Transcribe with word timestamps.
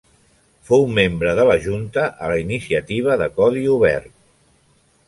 Fou 0.69 0.87
membre 0.99 1.35
de 1.41 1.45
la 1.49 1.59
junta 1.67 2.07
a 2.29 2.33
la 2.33 2.41
Iniciativa 2.45 3.21
de 3.25 3.31
Codi 3.39 3.67
obert. 3.79 4.15